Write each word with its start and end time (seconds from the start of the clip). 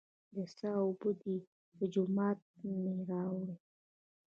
د 0.33 0.35
څاه 0.57 0.77
اوبه 0.85 1.09
دي، 1.21 1.35
له 1.77 1.85
جوماته 1.93 2.47
مې 2.83 2.95
راوړې. 3.09 3.55